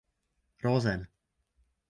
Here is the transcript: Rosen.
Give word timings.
Rosen. 0.63 1.07